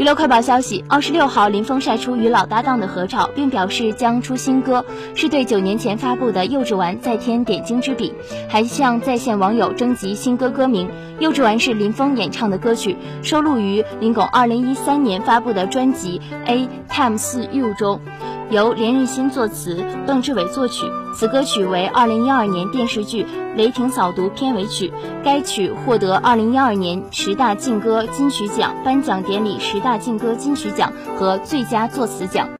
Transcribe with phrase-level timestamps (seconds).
[0.00, 4.82] 娱乐快报消息：二十六号，林峰晒出与老搭档的合照，并表示将出新歌，
[5.14, 8.14] 是对九年前发布的《幼稚丸》再添点睛之笔，
[8.48, 10.88] 还向在线网友征集新歌歌名。
[11.20, 16.18] 《幼稚丸》是林峰演唱的歌曲，收录于林狗二零一三年发布的专辑
[16.50, 18.00] 《A Times You》中。
[18.50, 20.84] 由连日新作词，邓志伟作曲。
[21.14, 23.22] 此歌曲为二零一二年电视剧
[23.54, 24.92] 《雷霆扫毒》片尾曲。
[25.22, 32.59] 该曲获得二零一二年十大劲歌金曲奖颁奖典礼十大劲歌金曲奖和最佳作词奖。